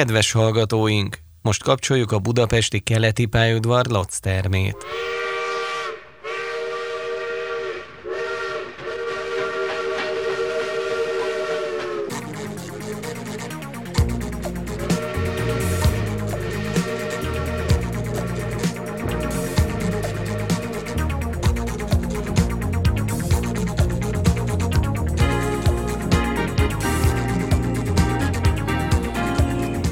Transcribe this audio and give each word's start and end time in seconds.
Kedves 0.00 0.32
hallgatóink, 0.32 1.18
most 1.42 1.62
kapcsoljuk 1.62 2.12
a 2.12 2.18
budapesti 2.18 2.80
keleti 2.80 3.26
pályaudvar 3.26 3.86
LOC 3.86 4.18
termét. 4.18 4.76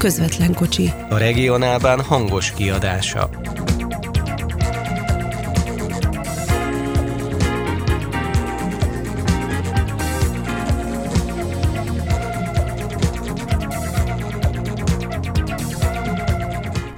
Közvetlen 0.09 0.53
kocsi. 0.53 0.91
A 1.09 1.17
regionálban 1.17 2.01
hangos 2.01 2.53
kiadása. 2.53 3.29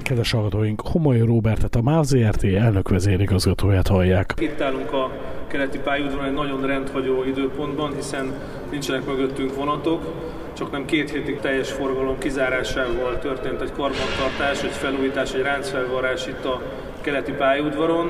Kedves 0.03 0.31
hallgatóink, 0.31 0.81
Homoly 0.81 1.19
Róbertet, 1.19 1.75
a 1.75 1.81
MÁV 1.81 2.03
ZRT 2.03 2.43
elnök 2.43 2.89
vezérigazgatóját 2.89 3.87
hallják. 3.87 4.33
Itt 4.37 4.61
állunk 4.61 4.91
a 4.91 5.11
keleti 5.47 5.77
pályaudvaron 5.77 6.25
egy 6.25 6.33
nagyon 6.33 6.65
rendhagyó 6.65 7.23
időpontban, 7.23 7.95
hiszen 7.95 8.33
nincsenek 8.69 9.05
mögöttünk 9.05 9.55
vonatok, 9.55 10.30
csak 10.61 10.71
nem 10.71 10.85
két 10.85 11.11
hétig 11.11 11.39
teljes 11.39 11.71
forgalom 11.71 12.17
kizárásával 12.17 13.19
történt 13.19 13.61
egy 13.61 13.71
karbantartás, 13.71 14.63
egy 14.63 14.71
felújítás, 14.71 15.33
egy 15.33 15.41
ráncfelvarrás 15.41 16.27
itt 16.27 16.45
a 16.45 16.61
keleti 17.01 17.31
pályaudvaron. 17.31 18.07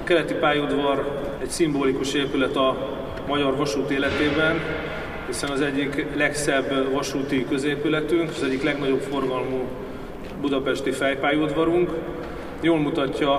A 0.00 0.04
keleti 0.04 0.34
pályaudvar 0.34 1.20
egy 1.42 1.48
szimbolikus 1.48 2.14
épület 2.14 2.56
a 2.56 2.76
magyar 3.26 3.56
vasút 3.56 3.90
életében, 3.90 4.60
hiszen 5.26 5.50
az 5.50 5.60
egyik 5.60 6.06
legszebb 6.16 6.92
vasúti 6.92 7.46
középületünk, 7.48 8.30
az 8.30 8.42
egyik 8.42 8.62
legnagyobb 8.62 9.00
forgalmú 9.00 9.64
budapesti 10.40 10.90
fejpályaudvarunk. 10.90 11.90
Jól 12.60 12.78
mutatja 12.78 13.32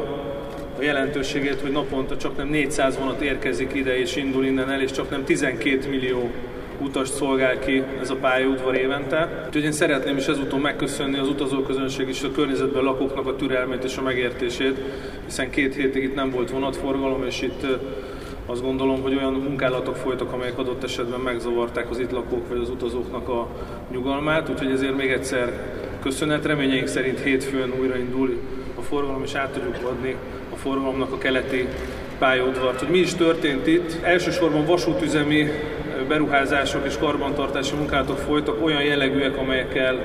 a 0.78 0.82
jelentőségét, 0.82 1.62
hogy 1.62 1.72
naponta 1.72 2.18
csak 2.18 2.38
nem 2.38 2.48
400 2.48 2.98
vonat 2.98 3.22
érkezik 3.22 3.74
ide 3.74 3.98
és 3.98 4.16
indul 4.16 4.46
innen 4.46 4.72
el, 4.72 4.82
és 4.82 4.92
csak 4.92 5.10
nem 5.10 5.24
12 5.24 5.90
millió 5.90 6.32
utast 6.80 7.14
szolgál 7.14 7.60
ki 7.60 7.84
ez 8.02 8.10
a 8.10 8.16
pályaudvar 8.16 8.76
évente. 8.76 9.44
Úgyhogy 9.46 9.64
én 9.64 9.72
szeretném 9.72 10.18
is 10.18 10.28
ezúton 10.28 10.60
megköszönni 10.60 11.18
az 11.18 11.28
utazóközönség 11.28 12.08
és 12.08 12.24
a 12.24 12.32
környezetben 12.32 12.84
lakóknak 12.84 13.28
a 13.28 13.36
türelmét 13.36 13.84
és 13.84 13.98
a 13.98 14.02
megértését, 14.02 14.80
hiszen 15.26 15.50
két 15.50 15.76
hétig 15.76 16.04
itt 16.04 16.16
nem 16.16 16.30
volt 16.30 16.50
vonatforgalom, 16.52 17.26
és 17.26 17.42
itt 17.42 17.66
azt 18.46 18.62
gondolom, 18.62 19.02
hogy 19.02 19.16
olyan 19.16 19.34
munkálatok 19.34 19.96
folytak, 19.96 20.34
amelyek 20.34 20.58
adott 20.58 20.84
esetben 20.84 21.20
megzavarták 21.20 21.90
az 21.90 22.00
itt 22.00 22.12
lakók 22.12 22.48
vagy 22.48 22.60
az 22.62 22.70
utazóknak 22.70 23.30
a 23.30 23.48
nyugalmát, 23.92 24.50
úgyhogy 24.50 24.72
ezért 24.72 24.98
még 24.98 25.12
egyszer 25.12 25.54
köszönet. 26.02 26.46
Reményeink 26.46 26.88
szerint 26.88 27.20
hétfőn 27.20 27.74
újraindul 27.80 28.40
a 28.76 28.82
forgalom, 28.82 29.24
és 29.24 29.34
át 29.34 29.52
tudjuk 29.52 29.90
adni 29.90 30.16
a 30.54 30.56
forgalomnak 30.56 31.12
a 31.12 31.18
keleti 31.18 31.68
pályaudvart. 32.20 32.80
Hogy 32.80 32.90
mi 32.90 32.98
is 32.98 33.14
történt 33.14 33.68
itt? 33.68 33.98
Elsősorban 34.02 34.66
vasútüzemi 34.66 35.50
beruházások 36.08 36.86
és 36.86 36.98
karbantartási 36.98 37.76
munkálatok 37.76 38.18
folytak 38.18 38.64
olyan 38.64 38.84
jellegűek, 38.84 39.38
amelyekkel 39.38 39.96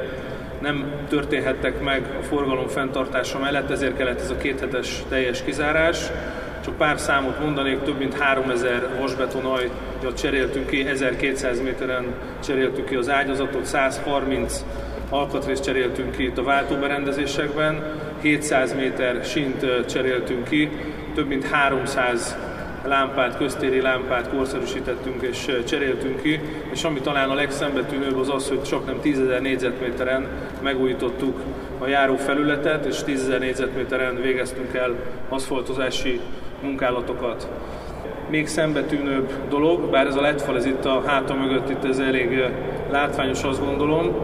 nem 0.60 0.92
történhettek 1.08 1.82
meg 1.82 2.02
a 2.20 2.22
forgalom 2.22 2.66
fenntartása 2.66 3.38
mellett, 3.38 3.70
ezért 3.70 3.96
kellett 3.96 4.20
ez 4.20 4.30
a 4.30 4.36
kéthetes 4.36 5.02
teljes 5.08 5.42
kizárás. 5.42 5.98
Csak 6.64 6.76
pár 6.76 6.98
számot 6.98 7.40
mondanék, 7.40 7.82
több 7.82 7.98
mint 7.98 8.18
3000 8.18 8.88
vasbetonajat 9.00 10.18
cseréltünk 10.18 10.66
ki, 10.66 10.86
1200 10.86 11.60
méteren 11.60 12.04
cseréltük 12.44 12.88
ki 12.88 12.94
az 12.94 13.08
ágyazatot, 13.08 13.64
130 13.64 14.64
alkatrészt 15.10 15.64
cseréltünk 15.64 16.16
ki 16.16 16.24
itt 16.24 16.38
a 16.38 16.42
váltóberendezésekben, 16.42 17.82
700 18.22 18.74
méter 18.74 19.24
sint 19.24 19.84
cseréltünk 19.86 20.48
ki, 20.48 20.68
több 21.14 21.28
mint 21.28 21.48
300 21.50 22.36
lámpát, 22.84 23.36
köztéri 23.36 23.80
lámpát 23.80 24.28
korszerűsítettünk 24.28 25.22
és 25.22 25.56
cseréltünk 25.66 26.22
ki, 26.22 26.40
és 26.72 26.84
ami 26.84 27.00
talán 27.00 27.30
a 27.30 27.34
legszembetűnőbb 27.34 28.18
az 28.18 28.28
az, 28.28 28.48
hogy 28.48 28.62
csak 28.62 28.86
nem 28.86 29.00
10.000 29.04 29.40
négyzetméteren 29.40 30.26
megújítottuk 30.62 31.40
a 31.78 31.86
járó 31.86 32.16
felületet, 32.16 32.84
és 32.84 32.96
10.000 33.06 33.38
négyzetméteren 33.38 34.20
végeztünk 34.22 34.74
el 34.74 34.94
aszfaltozási 35.28 36.20
munkálatokat. 36.62 37.48
Még 38.30 38.46
szembetűnőbb 38.46 39.32
dolog, 39.48 39.90
bár 39.90 40.06
ez 40.06 40.16
a 40.16 40.20
letfal, 40.20 40.56
ez 40.56 40.66
itt 40.66 40.84
a 40.84 41.02
háta 41.06 41.34
mögött, 41.34 41.70
itt 41.70 41.84
ez 41.84 41.98
elég 41.98 42.44
látványos, 42.90 43.42
azt 43.42 43.64
gondolom, 43.64 44.14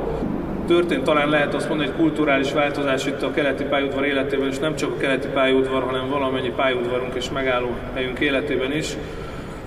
történt 0.66 1.04
talán 1.04 1.28
lehet 1.28 1.54
azt 1.54 1.68
mondani, 1.68 1.88
hogy 1.88 1.98
kulturális 1.98 2.52
változás 2.52 3.06
itt 3.06 3.22
a 3.22 3.30
keleti 3.30 3.64
pályaudvar 3.64 4.04
életében, 4.04 4.48
és 4.48 4.58
nem 4.58 4.76
csak 4.76 4.90
a 4.90 4.96
keleti 4.96 5.28
pályaudvar, 5.28 5.82
hanem 5.82 6.08
valamennyi 6.08 6.52
pályaudvarunk 6.56 7.14
és 7.14 7.30
megálló 7.30 7.74
helyünk 7.94 8.18
életében 8.18 8.72
is. 8.72 8.96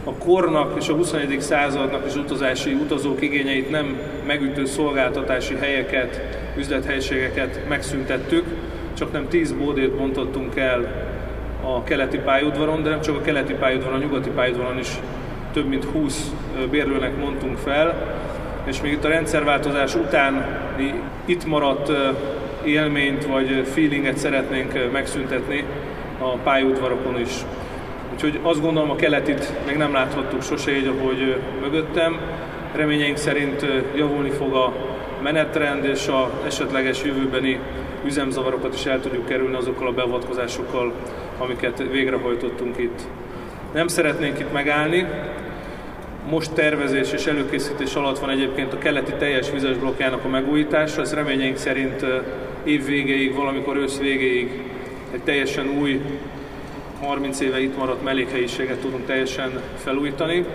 A 0.04 0.14
kornak 0.14 0.74
és 0.80 0.90
a 0.90 0.94
21. 0.94 1.42
századnak 1.42 2.06
és 2.08 2.16
utazási 2.16 2.74
utazók 2.74 3.22
igényeit 3.22 3.70
nem 3.70 4.00
megütő 4.28 4.66
szolgáltatási 4.66 5.56
helyeket, 5.56 6.22
üzlethelyiségeket 6.58 7.68
megszüntettük, 7.68 8.46
csak 8.98 9.12
nem 9.12 9.28
10 9.28 9.52
bódét 9.52 9.96
bontottunk 9.96 10.56
el 10.56 11.08
a 11.64 11.84
keleti 11.84 12.18
pályaudvaron, 12.18 12.84
de 12.84 12.90
nem 12.90 13.02
csak 13.02 13.16
a 13.16 13.22
keleti 13.22 13.54
pályaudvaron, 13.54 14.00
a 14.00 14.04
nyugati 14.04 14.30
pályaudvaron 14.30 14.78
is 14.78 14.90
több 15.54 15.68
mint 15.68 15.84
20 15.84 16.32
bérlőnek 16.70 17.18
mondtunk 17.18 17.58
fel, 17.58 18.18
és 18.66 18.82
még 18.82 18.92
itt 18.92 19.04
a 19.04 19.10
rendszerváltozás 19.10 19.96
után 19.96 20.46
itt 21.26 21.46
maradt 21.46 21.92
élményt 22.64 23.26
vagy 23.26 23.68
feelinget 23.74 24.18
szeretnénk 24.18 24.92
megszüntetni 24.92 25.64
a 26.20 26.30
pályaudvarokon 26.30 27.20
is. 27.20 27.32
Úgyhogy 28.14 28.40
azt 28.42 28.62
gondolom 28.62 28.90
a 28.90 28.96
keletit 28.96 29.54
még 29.66 29.78
nem 29.78 29.94
láthattuk 29.94 30.42
sose 30.44 30.78
így, 30.78 30.88
ahogy 30.88 31.36
mögöttem. 31.62 32.20
Reményeink 32.76 33.18
szerint 33.18 33.66
javulni 33.96 34.30
fog 34.30 34.54
a 34.54 34.74
menetrend, 35.24 35.84
és 35.84 36.08
a 36.08 36.32
esetleges 36.46 37.04
jövőbeni 37.04 37.60
üzemzavarokat 38.06 38.74
is 38.74 38.86
el 38.86 39.02
tudjuk 39.02 39.26
kerülni 39.26 39.56
azokkal 39.56 39.88
a 39.88 39.92
beavatkozásokkal, 39.92 40.94
amiket 41.38 41.84
végrehajtottunk 41.92 42.78
itt. 42.78 43.02
Nem 43.74 43.88
szeretnénk 43.88 44.40
itt 44.40 44.54
megállni, 44.54 45.08
most 46.30 46.54
tervezés 46.54 47.12
és 47.12 47.26
előkészítés 47.26 47.94
alatt 47.94 48.20
van 48.20 48.30
egyébként 48.30 48.74
a 48.74 48.78
keleti 48.78 49.14
teljes 49.18 49.52
vizes 49.52 49.78
blokkjának 49.78 50.24
a 50.24 50.28
megújítása. 50.28 51.02
Ez 51.02 51.14
reményeink 51.14 51.58
szerint 51.58 52.06
év 52.64 52.86
végéig, 52.86 53.36
valamikor 53.36 53.78
ősz 53.78 53.98
végéig 53.98 54.64
egy 55.12 55.22
teljesen 55.22 55.68
új, 55.80 56.02
30 57.02 57.40
éve 57.40 57.62
itt 57.62 57.78
maradt 57.78 58.04
mellékhelyiséget 58.04 58.80
tudunk 58.80 59.06
teljesen 59.06 59.62
felújítani. 59.76 60.46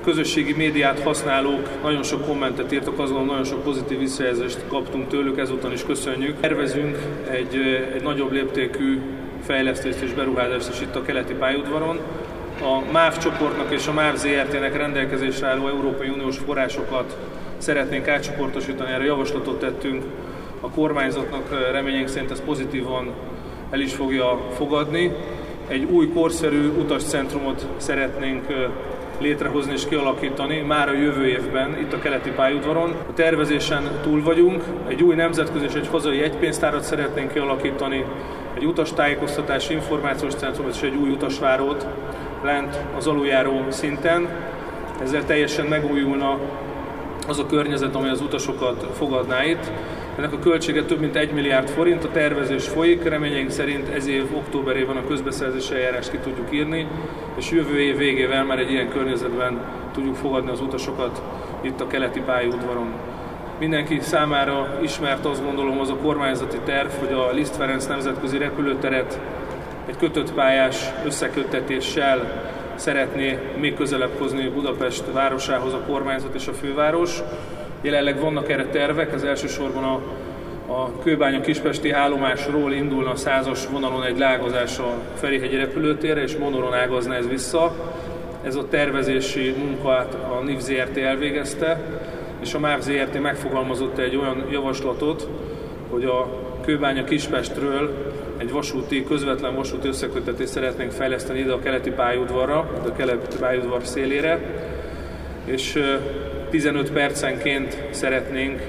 A 0.00 0.04
közösségi 0.04 0.52
médiát 0.52 1.00
használók 1.00 1.68
nagyon 1.82 2.02
sok 2.02 2.26
kommentet 2.26 2.72
írtak, 2.72 2.98
azt 2.98 3.12
gondolom 3.12 3.26
nagyon 3.26 3.44
sok 3.44 3.62
pozitív 3.62 3.98
visszajelzést 3.98 4.58
kaptunk 4.68 5.08
tőlük, 5.08 5.38
ezúton 5.38 5.72
is 5.72 5.84
köszönjük. 5.84 6.40
Tervezünk 6.40 6.98
egy, 7.30 7.56
egy 7.94 8.02
nagyobb 8.02 8.32
léptékű 8.32 9.00
fejlesztést 9.46 10.00
és 10.00 10.12
beruházást 10.12 10.68
is 10.68 10.80
itt 10.80 10.94
a 10.94 11.02
keleti 11.02 11.34
pályaudvaron, 11.34 11.98
a 12.62 12.82
MÁV 12.92 13.18
csoportnak 13.18 13.72
és 13.72 13.86
a 13.86 13.92
MÁV 13.92 14.16
ZRT-nek 14.16 14.76
rendelkezésre 14.76 15.46
álló 15.46 15.68
Európai 15.68 16.08
Uniós 16.08 16.38
forrásokat 16.38 17.16
szeretnénk 17.58 18.08
átcsoportosítani, 18.08 18.92
erre 18.92 19.04
javaslatot 19.04 19.58
tettünk. 19.58 20.04
A 20.60 20.70
kormányzatnak 20.70 21.70
reményénk 21.72 22.08
szerint 22.08 22.30
ez 22.30 22.42
pozitívan 22.44 23.10
el 23.70 23.80
is 23.80 23.94
fogja 23.94 24.40
fogadni. 24.56 25.12
Egy 25.68 25.84
új 25.84 26.08
korszerű 26.08 26.68
utascentrumot 26.68 27.66
szeretnénk 27.76 28.46
létrehozni 29.20 29.72
és 29.72 29.88
kialakítani 29.88 30.60
már 30.60 30.88
a 30.88 30.92
jövő 30.92 31.26
évben 31.26 31.78
itt 31.78 31.92
a 31.92 31.98
keleti 31.98 32.30
pályaudvaron. 32.30 32.94
A 33.08 33.12
tervezésen 33.14 33.82
túl 34.02 34.22
vagyunk, 34.22 34.62
egy 34.88 35.02
új 35.02 35.14
nemzetközi 35.14 35.64
és 35.64 35.74
egy 35.74 35.88
hazai 35.88 36.22
egypénztárat 36.22 36.82
szeretnénk 36.82 37.32
kialakítani, 37.32 38.04
egy 38.54 38.64
utastájékoztatási 38.64 39.72
információs 39.72 40.34
centrumot 40.34 40.74
és 40.74 40.82
egy 40.82 40.94
új 40.94 41.10
utasvárót 41.10 41.86
lent 42.42 42.78
az 42.96 43.06
aluljáró 43.06 43.64
szinten. 43.68 44.28
Ezzel 45.02 45.24
teljesen 45.24 45.66
megújulna 45.66 46.38
az 47.28 47.38
a 47.38 47.46
környezet, 47.46 47.94
amely 47.94 48.10
az 48.10 48.20
utasokat 48.20 48.86
fogadná 48.92 49.44
itt. 49.44 49.70
Ennek 50.16 50.32
a 50.32 50.38
költsége 50.38 50.84
több 50.84 51.00
mint 51.00 51.16
1 51.16 51.32
milliárd 51.32 51.68
forint, 51.68 52.04
a 52.04 52.10
tervezés 52.10 52.68
folyik, 52.68 53.02
reményeink 53.02 53.50
szerint 53.50 53.88
ez 53.88 54.06
év 54.06 54.36
októberében 54.36 54.96
a 54.96 55.06
közbeszerzési 55.06 55.74
eljárást 55.74 56.10
ki 56.10 56.16
tudjuk 56.16 56.52
írni, 56.52 56.86
és 57.36 57.50
jövő 57.50 57.80
év 57.80 57.96
végével 57.96 58.44
már 58.44 58.58
egy 58.58 58.70
ilyen 58.70 58.88
környezetben 58.88 59.60
tudjuk 59.92 60.14
fogadni 60.14 60.50
az 60.50 60.60
utasokat 60.60 61.22
itt 61.60 61.80
a 61.80 61.86
keleti 61.86 62.20
pályaudvaron. 62.20 62.92
Mindenki 63.58 63.98
számára 64.00 64.78
ismert 64.82 65.24
azt 65.24 65.44
gondolom 65.44 65.80
az 65.80 65.90
a 65.90 65.96
kormányzati 65.96 66.58
terv, 66.64 66.90
hogy 66.98 67.12
a 67.12 67.32
Liszt 67.32 67.56
Ferenc 67.56 67.86
nemzetközi 67.86 68.38
repülőteret 68.38 69.20
egy 69.86 69.96
kötött 69.96 70.32
pályás 70.32 70.90
összeköttetéssel 71.04 72.50
szeretné 72.74 73.38
még 73.56 73.74
közelebb 73.74 74.18
hozni 74.18 74.48
Budapest 74.48 75.04
városához 75.12 75.72
a 75.72 75.82
kormányzat 75.86 76.34
és 76.34 76.46
a 76.46 76.52
főváros. 76.52 77.22
Jelenleg 77.80 78.20
vannak 78.20 78.50
erre 78.50 78.66
tervek, 78.66 79.12
ez 79.12 79.22
elsősorban 79.22 79.84
a, 79.84 80.00
a 80.72 80.98
Kőbánya 81.02 81.40
Kispesti 81.40 81.90
állomásról 81.90 82.72
indulna 82.72 83.10
a 83.10 83.16
százas 83.16 83.66
vonalon 83.66 84.04
egy 84.04 84.18
lágazás 84.18 84.78
a 84.78 84.94
Ferihegyi 85.14 85.56
repülőtérre, 85.56 86.22
és 86.22 86.36
Monoron 86.36 86.74
ágazna 86.74 87.14
ez 87.14 87.28
vissza. 87.28 87.74
Ez 88.42 88.54
a 88.54 88.68
tervezési 88.68 89.54
munkát 89.58 90.14
a 90.14 90.42
NIV 90.44 90.58
ZRT 90.58 90.96
elvégezte, 90.96 91.80
és 92.40 92.54
a 92.54 92.58
MÁV 92.58 92.80
ZRT 92.80 93.20
megfogalmazott 93.20 93.98
egy 93.98 94.16
olyan 94.16 94.46
javaslatot, 94.50 95.28
hogy 95.90 96.04
a 96.04 96.28
Kőbánya 96.64 97.04
Kispestről 97.04 98.11
egy 98.42 98.52
vasúti, 98.52 99.04
közvetlen 99.04 99.54
vasúti 99.54 99.88
összekötetést 99.88 100.50
szeretnénk 100.50 100.90
fejleszteni 100.90 101.38
ide 101.38 101.52
a 101.52 101.58
keleti 101.58 101.90
pályaudvarra, 101.90 102.58
a 102.58 102.92
keleti 102.92 103.36
pályaudvar 103.40 103.86
szélére, 103.86 104.40
és 105.44 105.78
15 106.50 106.92
percenként 106.92 107.82
szeretnénk 107.90 108.60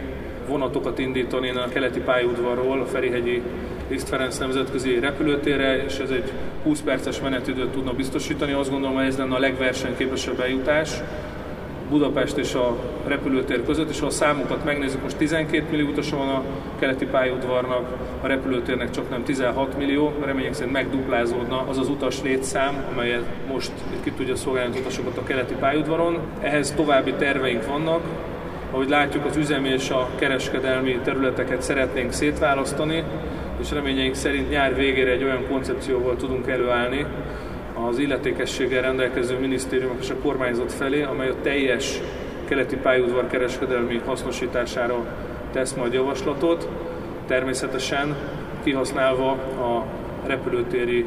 vonatokat 0.48 1.00
indítani 1.00 1.50
a 1.50 1.68
keleti 1.74 2.00
pályaudvarról 2.00 2.82
a 2.82 2.86
Ferihegyi 2.86 3.42
Liszt 3.90 4.10
Ferenc 4.10 4.38
nemzetközi 4.38 5.00
repülőtérre, 5.00 5.84
és 5.84 5.98
ez 5.98 6.10
egy 6.10 6.32
20 6.64 6.82
perces 6.82 7.22
menetidőt 7.22 7.70
tudna 7.70 7.94
biztosítani. 7.94 8.52
Azt 8.52 8.70
gondolom, 8.70 8.96
hogy 8.96 9.06
ez 9.06 9.18
lenne 9.18 9.36
a 9.36 9.40
legversenyképesebb 9.40 10.40
eljutás. 10.40 11.02
Budapest 11.90 12.38
és 12.38 12.54
a 12.54 12.78
repülőtér 13.08 13.66
között, 13.66 13.90
és 13.90 14.00
ha 14.00 14.06
a 14.06 14.10
számokat 14.10 14.66
megnézzük, 14.66 15.02
most 15.02 15.18
12 15.18 15.66
millió 15.72 15.88
utasa 15.88 16.18
van 16.18 16.30
a 16.30 16.44
keleti 16.80 17.06
pályaudvarnak, 17.06 17.86
a 18.22 18.28
repülőtérnek 18.28 18.90
csak 18.90 19.10
nem 19.10 19.24
16 19.24 19.78
millió, 19.78 20.14
remények 20.26 20.54
szerint 20.54 20.74
megduplázódna 20.74 21.66
az 21.68 21.78
az 21.78 21.90
utas 21.90 22.22
létszám, 22.22 22.84
amelyet 22.94 23.26
most 23.48 23.72
ki 24.04 24.12
tudja 24.12 24.36
szolgálni 24.36 24.74
az 24.74 24.80
utasokat 24.80 25.18
a 25.18 25.24
keleti 25.24 25.54
pályaudvaron. 25.54 26.18
Ehhez 26.42 26.72
további 26.72 27.14
terveink 27.14 27.66
vannak, 27.66 28.02
ahogy 28.72 28.90
látjuk, 28.90 29.26
az 29.26 29.38
üzemi 29.38 29.70
és 29.70 29.90
a 29.90 30.10
kereskedelmi 30.16 31.00
területeket 31.04 31.62
szeretnénk 31.62 32.12
szétválasztani, 32.12 33.04
és 33.62 33.72
reményeink 33.72 34.16
szerint 34.16 34.50
nyár 34.50 34.76
végére 34.76 35.12
egy 35.12 35.24
olyan 35.24 35.48
koncepcióval 35.48 36.16
tudunk 36.16 36.48
előállni, 36.48 37.06
az 37.90 37.98
illetékességgel 37.98 38.82
rendelkező 38.82 39.40
minisztériumok 39.40 39.98
és 40.02 40.10
a 40.10 40.16
kormányzat 40.16 40.74
felé, 40.74 41.02
amely 41.02 41.30
a 41.30 41.36
teljes 41.42 42.00
keleti 42.54 42.76
pályaudvar 42.76 43.28
kereskedelmi 43.28 44.02
hasznosítására 44.06 45.06
tesz 45.52 45.74
majd 45.74 45.94
javaslatot, 45.94 46.68
természetesen 47.28 48.16
kihasználva 48.64 49.30
a 49.32 49.86
repülőtéri 50.26 51.06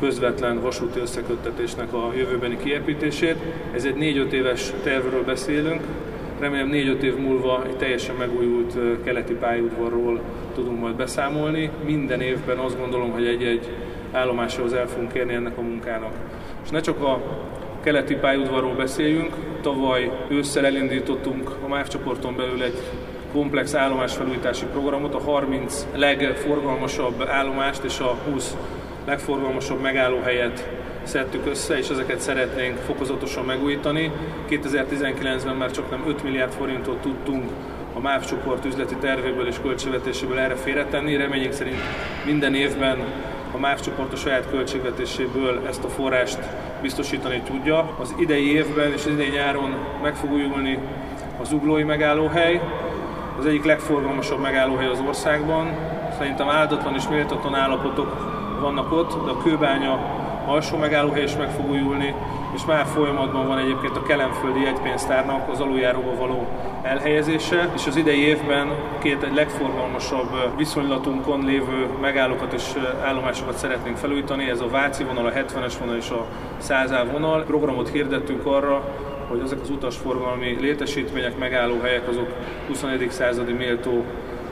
közvetlen 0.00 0.60
vasúti 0.60 1.00
összeköttetésnek 1.00 1.92
a 1.92 2.12
jövőbeni 2.16 2.56
kiépítését. 2.62 3.36
Ez 3.74 3.84
egy 3.84 3.94
4-5 3.94 4.30
éves 4.30 4.72
tervről 4.82 5.24
beszélünk, 5.24 5.80
remélem 6.40 6.70
4-5 6.72 7.02
év 7.02 7.16
múlva 7.16 7.62
egy 7.66 7.76
teljesen 7.76 8.14
megújult 8.14 9.02
keleti 9.04 9.34
pályaudvarról 9.34 10.20
tudunk 10.54 10.80
majd 10.80 10.94
beszámolni. 10.94 11.70
Minden 11.84 12.20
évben 12.20 12.58
azt 12.58 12.78
gondolom, 12.78 13.10
hogy 13.10 13.26
egy-egy 13.26 13.68
állomáshoz 14.12 14.72
el 14.72 14.88
fogunk 14.88 15.12
kérni 15.12 15.34
ennek 15.34 15.58
a 15.58 15.62
munkának. 15.62 16.12
És 16.64 16.70
ne 16.70 16.80
csak 16.80 17.00
a 17.00 17.20
keleti 17.86 18.14
pályaudvarról 18.14 18.74
beszéljünk, 18.74 19.34
tavaly 19.60 20.10
ősszel 20.28 20.66
elindítottunk 20.66 21.50
a 21.64 21.68
MÁV 21.68 21.88
csoporton 21.88 22.36
belül 22.36 22.62
egy 22.62 22.82
komplex 23.32 23.74
állomásfelújítási 23.74 24.64
programot, 24.64 25.14
a 25.14 25.20
30 25.20 25.86
legforgalmasabb 25.94 27.28
állomást 27.28 27.84
és 27.84 27.98
a 27.98 28.16
20 28.30 28.56
legforgalmasabb 29.04 29.80
megállóhelyet 29.80 30.68
szedtük 31.02 31.46
össze, 31.46 31.78
és 31.78 31.88
ezeket 31.88 32.20
szeretnénk 32.20 32.76
fokozatosan 32.76 33.44
megújítani. 33.44 34.12
2019-ben 34.48 35.56
már 35.56 35.70
csak 35.70 35.90
nem 35.90 36.04
5 36.08 36.22
milliárd 36.22 36.52
forintot 36.52 37.00
tudtunk 37.00 37.50
a 37.94 38.00
MÁV 38.00 38.24
csoport 38.24 38.64
üzleti 38.64 38.94
tervéből 38.94 39.46
és 39.46 39.56
költségvetéséből 39.62 40.38
erre 40.38 40.54
félretenni. 40.54 41.16
Reményünk 41.16 41.52
szerint 41.52 41.80
minden 42.24 42.54
évben 42.54 42.98
a 43.52 43.58
MÁV 43.58 43.80
csoport 43.80 44.12
a 44.12 44.16
saját 44.16 44.50
költségvetéséből 44.50 45.62
ezt 45.66 45.84
a 45.84 45.88
forrást 45.88 46.38
biztosítani 46.86 47.40
tudja. 47.40 47.88
Az 48.00 48.14
idei 48.18 48.52
évben 48.52 48.92
és 48.92 49.04
az 49.04 49.10
idei 49.10 49.28
nyáron 49.28 49.74
meg 50.02 50.14
fog 50.14 50.32
újulni 50.32 50.78
az 51.40 51.52
uglói 51.52 51.82
megállóhely, 51.82 52.60
az 53.38 53.46
egyik 53.46 53.64
legforgalmasabb 53.64 54.40
megállóhely 54.40 54.86
az 54.86 55.02
országban. 55.06 55.66
Szerintem 56.18 56.48
áldatlan 56.48 56.94
és 56.94 57.08
méltatlan 57.08 57.54
állapotok 57.54 58.10
vannak 58.60 58.92
ott, 58.92 59.24
de 59.24 59.30
a 59.30 59.42
kőbánya 59.42 59.98
alsó 60.46 60.76
megállóhely 60.76 61.22
is 61.22 61.36
meg 61.36 61.50
fog 61.50 61.70
újulni, 61.70 62.14
és 62.56 62.64
már 62.64 62.86
folyamatban 62.86 63.46
van 63.46 63.58
egyébként 63.58 63.96
a 63.96 64.02
kelemföldi 64.02 64.60
jegypénztárnak 64.60 65.48
az 65.48 65.60
aluljáróba 65.60 66.16
való 66.16 66.46
elhelyezése, 66.82 67.70
és 67.74 67.86
az 67.86 67.96
idei 67.96 68.20
évben 68.20 68.68
két 68.98 69.22
egy 69.22 69.34
legforgalmasabb 69.34 70.56
viszonylatunkon 70.56 71.44
lévő 71.44 71.88
megállókat 72.00 72.52
és 72.52 72.62
állomásokat 73.04 73.56
szeretnénk 73.56 73.96
felújítani, 73.96 74.48
ez 74.48 74.60
a 74.60 74.68
Váci 74.68 75.04
vonal, 75.04 75.26
a 75.26 75.30
70-es 75.30 75.72
vonal 75.80 75.96
és 75.96 76.10
a 76.10 76.26
100 76.58 76.90
vonal. 77.12 77.42
Programot 77.42 77.88
hirdettünk 77.88 78.46
arra, 78.46 78.94
hogy 79.28 79.40
ezek 79.44 79.60
az 79.60 79.70
utasforgalmi 79.70 80.56
létesítmények, 80.60 81.38
megállóhelyek 81.38 82.08
azok 82.08 82.28
21. 82.66 83.10
századi 83.10 83.52
méltó 83.52 84.04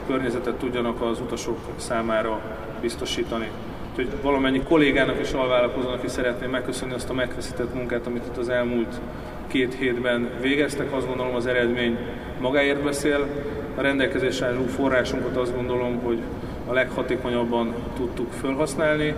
környezetet 0.07 0.55
tudjanak 0.55 1.01
az 1.01 1.19
utasok 1.19 1.57
számára 1.75 2.39
biztosítani. 2.81 3.49
Úgyhogy 3.97 4.21
valamennyi 4.21 4.61
kollégának 4.63 5.19
és 5.19 5.31
alvállalkozónak 5.31 6.03
is 6.03 6.11
szeretném 6.11 6.49
megköszönni 6.49 6.93
azt 6.93 7.09
a 7.09 7.13
megfeszített 7.13 7.73
munkát, 7.73 8.07
amit 8.07 8.25
itt 8.25 8.37
az 8.37 8.49
elmúlt 8.49 8.99
két 9.47 9.73
hétben 9.73 10.29
végeztek. 10.41 10.93
Azt 10.93 11.07
gondolom 11.07 11.35
az 11.35 11.45
eredmény 11.45 11.97
magáért 12.39 12.83
beszél. 12.83 13.27
A 13.75 13.81
rendelkezésre 13.81 14.45
álló 14.45 14.65
forrásunkat 14.65 15.37
azt 15.37 15.55
gondolom, 15.55 15.99
hogy 16.03 16.19
a 16.67 16.73
leghatékonyabban 16.73 17.73
tudtuk 17.97 18.31
felhasználni, 18.31 19.13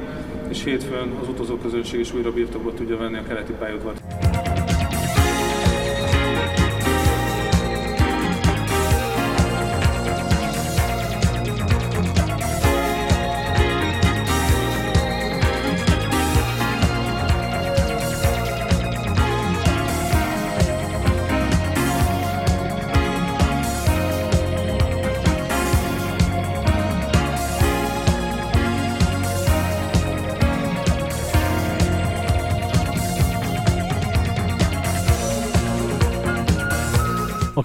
és 0.49 0.63
hétfőn 0.63 1.13
az 1.21 1.27
utazóközönség 1.27 1.99
is 1.99 2.13
újra 2.13 2.31
birtokba 2.31 2.73
tudja 2.73 2.97
venni 2.97 3.17
a 3.17 3.23
keleti 3.27 3.53
pályaudvart. 3.59 4.26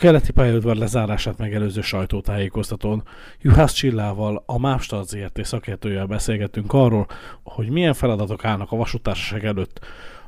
Keleti 0.03 0.33
pályaudvar 0.33 0.77
lezárását 0.77 1.39
megelőző 1.39 1.81
sajtótájékoztatón 1.81 3.03
Juhász 3.41 3.73
Csillával, 3.73 4.43
a 4.47 4.59
Mávstad 4.59 5.09
ZRT 5.09 5.45
szakértőjel 5.45 6.07
beszélgettünk 6.07 6.73
arról, 6.73 7.07
hogy 7.43 7.69
milyen 7.69 7.95
feladatok 7.95 8.45
állnak 8.45 8.73
a 8.73 8.77
vasútársaság 8.77 9.45
előtt 9.45 9.81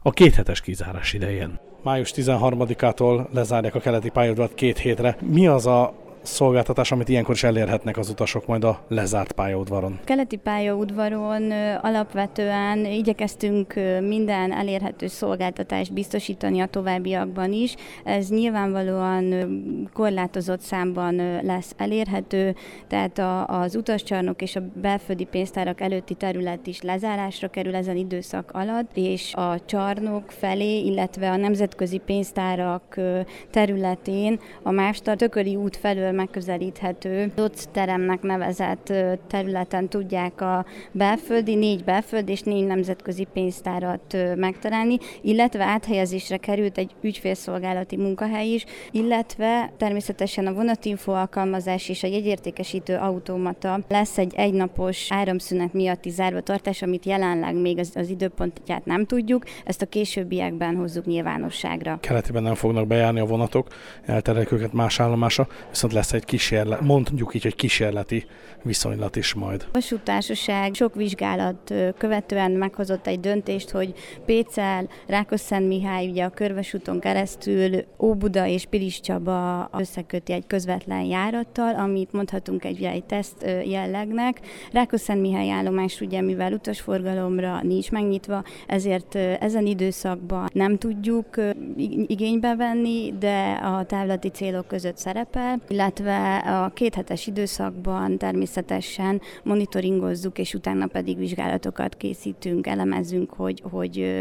a 0.02 0.10
kéthetes 0.10 0.60
kizárás 0.60 1.12
idején. 1.12 1.58
Május 1.82 2.12
13-ától 2.16 3.26
lezárják 3.32 3.74
a 3.74 3.80
keleti 3.80 4.10
pályaudvart 4.10 4.54
két 4.54 4.78
hétre. 4.78 5.16
Mi 5.20 5.46
az 5.46 5.66
a 5.66 5.94
szolgáltatás, 6.24 6.92
amit 6.92 7.08
ilyenkor 7.08 7.34
is 7.34 7.42
elérhetnek 7.44 7.96
az 7.96 8.08
utasok 8.08 8.46
majd 8.46 8.64
a 8.64 8.80
lezárt 8.88 9.32
pályaudvaron? 9.32 9.98
Keleti 10.04 10.36
pályaudvaron 10.36 11.50
alapvetően 11.82 12.84
igyekeztünk 12.84 13.74
minden 14.00 14.52
elérhető 14.52 15.06
szolgáltatást 15.06 15.92
biztosítani 15.92 16.60
a 16.60 16.66
továbbiakban 16.66 17.52
is. 17.52 17.74
Ez 18.04 18.28
nyilvánvalóan 18.28 19.34
korlátozott 19.92 20.60
számban 20.60 21.14
lesz 21.42 21.72
elérhető, 21.76 22.54
tehát 22.88 23.22
az 23.46 23.76
utascsarnok 23.76 24.42
és 24.42 24.56
a 24.56 24.62
belföldi 24.74 25.24
pénztárak 25.24 25.80
előtti 25.80 26.14
terület 26.14 26.66
is 26.66 26.80
lezárásra 26.82 27.48
kerül 27.48 27.74
ezen 27.74 27.96
időszak 27.96 28.50
alatt, 28.52 28.90
és 28.94 29.34
a 29.34 29.64
csarnok 29.64 30.30
felé, 30.30 30.84
illetve 30.84 31.30
a 31.30 31.36
nemzetközi 31.36 31.98
pénztárak 31.98 33.00
területén 33.50 34.40
a 34.62 34.70
Mávstar 34.70 35.16
tököli 35.16 35.56
út 35.56 35.76
felől 35.76 36.12
megközelíthető. 36.14 37.32
Doc 37.34 37.64
teremnek 37.72 38.22
nevezett 38.22 38.92
területen 39.26 39.88
tudják 39.88 40.40
a 40.40 40.64
belföldi, 40.92 41.54
négy 41.54 41.84
belföld 41.84 42.28
és 42.28 42.40
négy 42.40 42.66
nemzetközi 42.66 43.26
pénztárat 43.32 44.16
megtalálni, 44.36 44.98
illetve 45.20 45.64
áthelyezésre 45.64 46.36
került 46.36 46.78
egy 46.78 46.90
ügyfélszolgálati 47.00 47.96
munkahely 47.96 48.48
is, 48.48 48.64
illetve 48.90 49.72
természetesen 49.76 50.46
a 50.46 50.52
vonatinfo 50.52 51.12
alkalmazás 51.12 51.88
és 51.88 52.02
a 52.02 52.06
jegyértékesítő 52.06 52.96
automata 52.96 53.80
lesz 53.88 54.18
egy 54.18 54.32
egynapos 54.36 55.12
áramszünet 55.12 55.72
miatti 55.72 56.10
zárva 56.10 56.40
tartás, 56.40 56.82
amit 56.82 57.04
jelenleg 57.04 57.54
még 57.54 57.78
az, 57.78 57.92
az 57.94 58.08
időpontját 58.08 58.84
nem 58.84 59.06
tudjuk, 59.06 59.42
ezt 59.64 59.82
a 59.82 59.86
későbbiekben 59.86 60.76
hozzuk 60.76 61.04
nyilvánosságra. 61.04 61.98
Keletiben 62.00 62.42
nem 62.42 62.54
fognak 62.54 62.86
bejárni 62.86 63.20
a 63.20 63.26
vonatok, 63.26 63.68
elterelik 64.06 64.52
őket 64.52 64.72
más 64.72 65.00
állomásra, 65.00 65.48
viszont 65.70 65.92
lesz 65.92 66.03
egy 66.12 66.24
kísérlet, 66.24 66.80
mondjuk 66.80 67.34
így, 67.34 67.42
hogy 67.42 67.54
kísérleti 67.54 68.26
viszonylat 68.62 69.16
is 69.16 69.34
majd. 69.34 69.62
A 69.62 69.68
Vasútársaság 69.72 70.74
sok 70.74 70.94
vizsgálat 70.94 71.74
követően 71.98 72.50
meghozott 72.50 73.06
egy 73.06 73.20
döntést, 73.20 73.70
hogy 73.70 73.94
Pécel, 74.24 74.88
Mihály, 75.48 76.08
ugye 76.08 76.24
a 76.24 76.28
Körvesúton 76.28 77.00
keresztül 77.00 77.84
Óbuda 77.98 78.46
és 78.46 78.64
Pilis 78.64 79.00
Csaba 79.00 79.68
összeköti 79.78 80.32
egy 80.32 80.46
közvetlen 80.46 81.02
járattal, 81.02 81.74
amit 81.74 82.12
mondhatunk 82.12 82.64
egy, 82.64 82.82
egy 82.82 83.04
teszt 83.04 83.46
jellegnek. 83.64 84.40
Mihály 85.14 85.50
állomás 85.50 86.00
ugye, 86.00 86.20
mivel 86.20 86.52
utasforgalomra 86.52 87.60
nincs 87.62 87.90
megnyitva, 87.90 88.44
ezért 88.66 89.14
ezen 89.14 89.66
időszakban 89.66 90.48
nem 90.52 90.78
tudjuk 90.78 91.26
igénybe 92.06 92.54
venni, 92.56 93.14
de 93.18 93.52
a 93.52 93.84
távlati 93.84 94.28
célok 94.28 94.66
között 94.66 94.96
szerepel, 94.96 95.60
illetve 95.68 95.93
a 96.44 96.70
kéthetes 96.74 97.26
időszakban 97.26 98.18
természetesen 98.18 99.20
monitoringozzuk, 99.42 100.38
és 100.38 100.54
utána 100.54 100.86
pedig 100.86 101.18
vizsgálatokat 101.18 101.96
készítünk, 101.96 102.66
elemezünk, 102.66 103.32
hogy, 103.32 103.62
hogy 103.70 104.14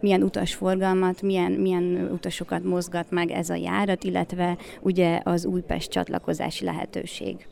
milyen 0.00 0.22
utasforgalmat, 0.22 1.22
milyen, 1.22 1.52
milyen 1.52 2.08
utasokat 2.12 2.64
mozgat 2.64 3.10
meg 3.10 3.30
ez 3.30 3.50
a 3.50 3.54
járat, 3.54 4.04
illetve 4.04 4.56
ugye 4.80 5.20
az 5.24 5.46
Újpest 5.46 5.90
csatlakozási 5.90 6.64
lehetőség 6.64 7.46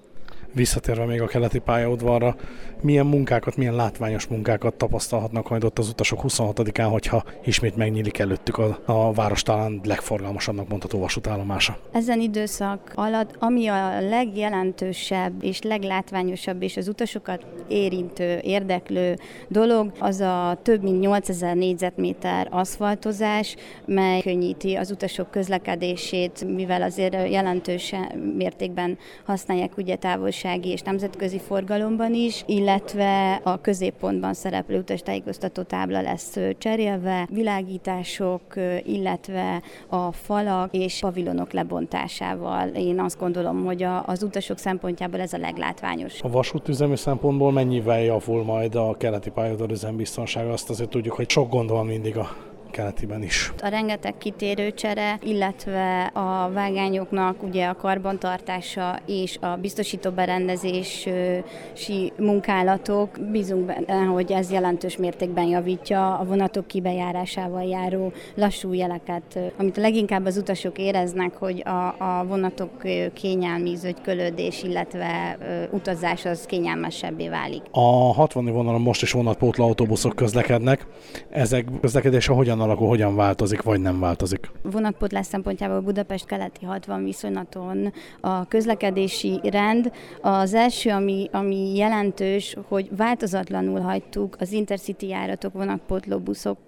visszatérve 0.55 1.05
még 1.05 1.21
a 1.21 1.27
keleti 1.27 1.59
pályaudvarra, 1.59 2.37
milyen 2.81 3.07
munkákat, 3.07 3.57
milyen 3.57 3.75
látványos 3.75 4.27
munkákat 4.27 4.75
tapasztalhatnak 4.75 5.49
majd 5.49 5.65
ott 5.65 5.79
az 5.79 5.89
utasok 5.89 6.21
26-án, 6.23 6.89
hogyha 6.91 7.25
ismét 7.45 7.77
megnyílik 7.77 8.19
előttük 8.19 8.59
a, 8.59 8.79
a 8.85 9.13
város 9.13 9.43
talán 9.43 9.81
legforgalmasabbnak 9.85 10.69
mondható 10.69 10.99
vasútállomása. 10.99 11.79
Ezen 11.93 12.21
időszak 12.21 12.93
alatt, 12.95 13.37
ami 13.39 13.67
a 13.67 14.01
legjelentősebb 14.01 15.33
és 15.45 15.63
leglátványosabb 15.63 16.63
és 16.63 16.77
az 16.77 16.89
utasokat 16.89 17.47
érintő, 17.69 18.39
érdeklő 18.43 19.19
dolog, 19.49 19.93
az 19.99 20.21
a 20.21 20.59
több 20.63 20.83
mint 20.83 21.01
8000 21.01 21.57
négyzetméter 21.57 22.49
aszfaltozás, 22.51 23.57
mely 23.87 24.21
könnyíti 24.21 24.75
az 24.75 24.91
utasok 24.91 25.31
közlekedését, 25.31 26.45
mivel 26.55 26.83
azért 26.83 27.31
jelentős 27.31 27.95
mértékben 28.37 28.99
használják 29.25 29.77
ugye 29.77 29.97
távolság 29.97 30.43
gazdasági 30.45 30.71
és 30.71 30.81
nemzetközi 30.81 31.39
forgalomban 31.39 32.15
is, 32.15 32.43
illetve 32.47 33.41
a 33.43 33.61
középpontban 33.61 34.35
szereplő 34.35 34.79
utastájékoztató 34.79 35.63
tábla 35.63 36.01
lesz 36.01 36.37
cserélve, 36.59 37.29
világítások, 37.31 38.43
illetve 38.85 39.63
a 39.89 40.13
falak 40.13 40.75
és 40.75 40.99
pavilonok 41.01 41.53
lebontásával. 41.53 42.69
Én 42.69 43.01
azt 43.01 43.19
gondolom, 43.19 43.65
hogy 43.65 43.87
az 44.05 44.23
utasok 44.23 44.59
szempontjából 44.59 45.21
ez 45.21 45.33
a 45.33 45.39
leglátványos. 45.39 46.21
A 46.23 46.31
vasútüzemű 46.31 46.95
szempontból 46.95 47.53
mennyivel 47.53 48.01
javul 48.01 48.45
majd 48.45 48.75
a 48.75 48.95
keleti 48.99 49.31
pályador 49.31 49.71
üzembiztonsága? 49.71 50.53
Azt 50.53 50.71
azért 50.71 50.91
tudjuk, 50.91 51.15
hogy 51.15 51.31
sok 51.31 51.51
gond 51.51 51.71
van 51.71 51.87
mindig 51.87 52.17
a 52.17 52.29
keletiben 52.75 53.23
is. 53.23 53.53
A 53.63 53.69
rengeteg 53.69 54.19
kitérőcsere, 54.19 55.19
illetve 55.23 56.03
a 56.03 56.51
vágányoknak 56.53 57.43
ugye 57.43 57.67
a 57.67 57.75
karbantartása 57.75 58.99
és 59.07 59.39
a 59.41 59.57
biztosító 59.57 60.11
berendezési 60.11 62.13
munkálatok, 62.19 63.09
bízunk 63.31 63.65
benne, 63.65 64.05
hogy 64.05 64.33
ez 64.33 64.51
jelentős 64.51 64.97
mértékben 64.97 65.45
javítja 65.45 66.19
a 66.19 66.25
vonatok 66.25 66.67
kibejárásával 66.67 67.63
járó 67.63 68.13
lassú 68.35 68.73
jeleket, 68.73 69.39
amit 69.57 69.77
leginkább 69.77 70.27
az 70.27 70.37
utasok 70.37 70.79
éreznek, 70.79 71.37
hogy 71.37 71.63
a, 71.65 72.05
a 72.05 72.25
vonatok 72.27 72.83
kényelmi 73.13 73.77
zögykölődés, 73.77 74.63
illetve 74.63 75.39
utazás 75.71 76.25
az 76.25 76.45
kényelmesebbé 76.47 77.29
válik. 77.29 77.63
A 77.71 78.13
60 78.13 78.45
vonalon 78.45 78.81
most 78.81 79.03
is 79.03 79.13
vonatpótló 79.13 79.65
autóbuszok 79.65 80.17
közlekednek. 80.17 80.87
Ezek 81.31 81.67
közlekedése 81.81 82.33
hogyan 82.33 82.61
alakul, 82.65 82.89
hogyan 82.89 83.17
változik, 83.17 83.63
vagy 83.63 83.81
nem 83.81 84.01
változik? 84.01 84.51
Vonatpótlás 84.63 85.27
szempontjából 85.27 85.81
Budapest 85.81 86.27
keleti 86.27 86.65
60 86.65 87.05
viszonylaton 87.05 87.93
a 88.21 88.45
közlekedési 88.49 89.41
rend. 89.43 89.93
Az 90.21 90.55
első, 90.55 90.91
ami, 90.91 91.29
ami 91.33 91.77
jelentős, 91.77 92.57
hogy 92.69 92.89
változatlanul 92.97 93.81
hagytuk 93.81 94.37
az 94.41 94.53
Intercity 94.53 95.07
járatok 95.07 95.53
vonatpótló 95.53 96.19
buszok 96.19 96.59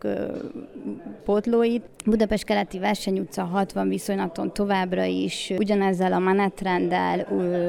pótlóit. 1.25 1.83
Budapest 2.07 2.45
keleti 2.45 2.79
versenyutca 2.79 3.45
60 3.45 3.89
viszonylaton 3.89 4.53
továbbra 4.53 5.05
is 5.05 5.53
ugyanezzel 5.59 6.13
a 6.13 6.19
menetrenddel, 6.19 7.27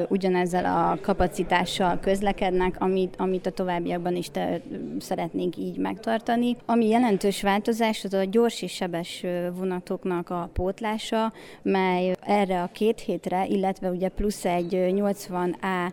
ugyanezzel 0.08 0.64
a 0.64 0.98
kapacitással 1.02 1.98
közlekednek, 2.00 2.76
amit, 2.78 3.14
amit 3.18 3.46
a 3.46 3.50
továbbiakban 3.50 4.16
is 4.16 4.30
te, 4.30 4.60
szeretnénk 4.98 5.56
így 5.56 5.76
megtartani. 5.76 6.56
Ami 6.66 6.88
jelentős 6.88 7.42
változás, 7.42 8.04
az 8.04 8.14
a 8.18 8.24
gyors 8.24 8.62
és 8.62 8.72
sebes 8.72 9.24
vonatoknak 9.54 10.30
a 10.30 10.50
pótlása, 10.52 11.32
mely 11.62 12.14
erre 12.20 12.62
a 12.62 12.70
két 12.72 13.00
hétre, 13.00 13.46
illetve 13.46 13.90
ugye 13.90 14.08
plusz 14.08 14.44
egy 14.44 14.72
80A 14.72 15.92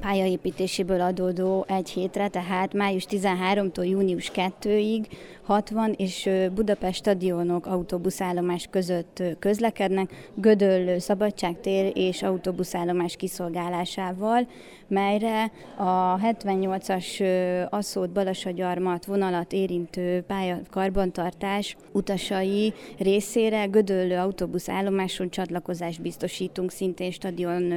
pályaépítéséből 0.00 1.00
adódó 1.00 1.64
egy 1.68 1.90
hétre, 1.90 2.28
tehát 2.28 2.72
május 2.72 3.06
13-tól 3.10 3.88
június 3.88 4.30
2-ig 4.34 5.06
60 5.42 5.94
és 5.96 6.30
Budapest 6.54 6.96
stadionok 6.98 7.66
autóbuszállomás 7.66 8.68
között 8.70 9.22
közlekednek, 9.38 10.30
Gödöllő 10.34 10.98
Szabadságtér 10.98 11.92
és 11.94 12.22
autóbuszállomás 12.22 13.16
kiszolgálásával, 13.16 14.46
melyre 14.88 15.50
a 15.76 16.18
78-as 16.18 17.24
Asszót 17.70 18.10
Balasagyarmat 18.10 19.04
vonalat 19.04 19.52
érintő 19.52 20.20
pályakarbantartás 20.20 21.76
utasai 21.92 22.72
részére 22.98 23.64
Gödöllő 23.64 24.16
autóbuszállomáson 24.16 25.30
csatlakozást 25.30 26.02
biztosítunk, 26.02 26.70
szintén 26.70 27.10
stadion 27.10 27.72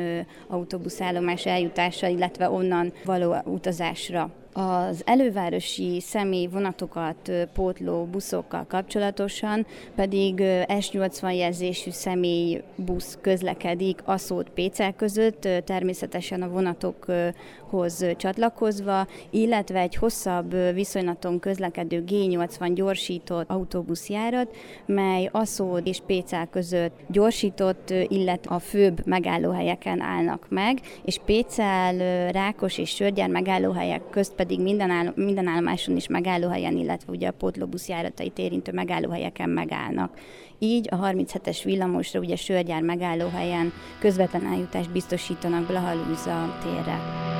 autóbuszállomás 0.47 1.45
eljutása, 1.45 2.07
illetve 2.07 2.49
onnan 2.49 2.93
való 3.05 3.35
utazásra. 3.45 4.44
Az 4.57 5.01
elővárosi 5.05 5.99
személy 6.01 6.47
vonatokat 6.47 7.31
pótló 7.53 8.05
buszokkal 8.05 8.65
kapcsolatosan 8.67 9.65
pedig 9.95 10.35
S80 10.67 11.35
jelzésű 11.35 11.89
személy 11.91 12.61
busz 12.75 13.17
közlekedik 13.21 14.01
Aszót 14.05 14.49
Pécel 14.49 14.93
között, 14.93 15.47
természetesen 15.65 16.41
a 16.41 16.49
vonatokhoz 17.71 18.05
csatlakozva, 18.17 19.07
illetve 19.29 19.79
egy 19.79 19.95
hosszabb 19.95 20.73
viszonylaton 20.73 21.39
közlekedő 21.39 22.03
G80 22.07 22.71
gyorsított 22.73 23.49
autóbuszjárat, 23.49 24.55
mely 24.85 25.29
Aszód 25.31 25.87
és 25.87 26.01
Pécel 26.05 26.47
között 26.47 26.99
gyorsított, 27.07 27.93
illetve 28.07 28.55
a 28.55 28.59
főbb 28.59 29.05
megállóhelyeken 29.05 30.01
állnak 30.01 30.45
meg, 30.49 30.79
és 31.05 31.19
Pécel, 31.25 32.31
Rákos 32.31 32.77
és 32.77 32.89
Sörgyár 32.89 33.29
megállóhelyek 33.29 34.09
közt 34.09 34.33
pedig 34.33 34.61
minden, 34.61 34.89
áll, 34.89 35.13
minden 35.15 35.47
állomáson 35.47 35.95
is 35.95 36.07
megállóhelyen, 36.07 36.77
illetve 36.77 37.11
ugye 37.11 37.27
a 37.27 37.31
pótlóbusz 37.31 37.87
járatait 37.87 38.37
érintő 38.37 38.71
megállóhelyeken 38.71 39.49
megállnak. 39.49 40.17
Így 40.59 40.87
a 40.91 40.95
37-es 40.95 41.61
villamosra 41.63 42.19
ugye 42.19 42.35
Sörgyár 42.35 42.81
megállóhelyen 42.81 43.73
közvetlen 43.99 44.45
eljutást 44.45 44.91
biztosítanak 44.91 45.67
Blahalúza 45.67 46.57
térre. 46.63 47.34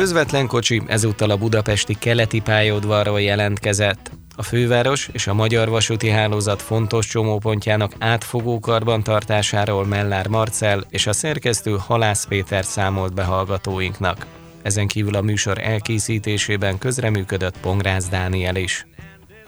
Közvetlen 0.00 0.46
kocsi 0.46 0.82
ezúttal 0.86 1.30
a 1.30 1.36
budapesti 1.36 1.94
keleti 1.98 2.40
pályaudvarról 2.40 3.20
jelentkezett. 3.20 4.10
A 4.36 4.42
főváros 4.42 5.08
és 5.12 5.26
a 5.26 5.34
Magyar 5.34 5.68
Vasúti 5.68 6.08
Hálózat 6.08 6.62
fontos 6.62 7.06
csomópontjának 7.06 7.92
átfogó 7.98 8.60
karbantartásáról 8.60 9.86
Mellár 9.86 10.26
Marcel 10.26 10.84
és 10.90 11.06
a 11.06 11.12
szerkesztő 11.12 11.76
Halász 11.78 12.26
Péter 12.26 12.64
számolt 12.64 13.14
be 13.14 13.24
hallgatóinknak. 13.24 14.26
Ezen 14.62 14.86
kívül 14.86 15.14
a 15.14 15.20
műsor 15.20 15.58
elkészítésében 15.58 16.78
közreműködött 16.78 17.60
Pongrász 17.60 18.08
Dániel 18.08 18.56
is. 18.56 18.86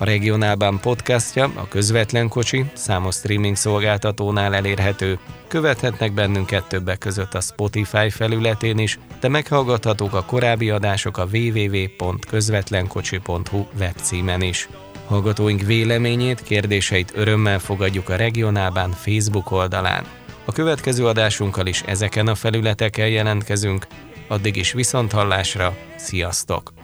A 0.02 0.04
regionálban 0.04 0.80
podcastja, 0.80 1.50
a 1.54 1.68
közvetlen 1.68 2.28
kocsi, 2.28 2.64
számos 2.72 3.14
streaming 3.14 3.56
szolgáltatónál 3.56 4.54
elérhető. 4.54 5.18
Követhetnek 5.48 6.12
bennünket 6.12 6.68
többek 6.68 6.98
között 6.98 7.34
a 7.34 7.40
Spotify 7.40 8.10
felületén 8.10 8.78
is, 8.78 8.98
de 9.20 9.28
meghallgathatók 9.28 10.14
a 10.14 10.24
korábbi 10.24 10.70
adások 10.70 11.18
a 11.18 11.26
www.közvetlenkocsi.hu 11.32 13.66
webcímen 13.78 14.42
is. 14.42 14.68
Hallgatóink 15.06 15.60
véleményét, 15.60 16.42
kérdéseit 16.42 17.12
örömmel 17.14 17.58
fogadjuk 17.58 18.08
a 18.08 18.16
regionálban 18.16 18.90
Facebook 18.90 19.50
oldalán. 19.50 20.04
A 20.44 20.52
következő 20.52 21.06
adásunkkal 21.06 21.66
is 21.66 21.82
ezeken 21.82 22.26
a 22.26 22.34
felületeken 22.34 23.08
jelentkezünk, 23.08 23.86
addig 24.28 24.56
is 24.56 24.72
viszonthallásra, 24.72 25.76
sziasztok! 25.96 26.81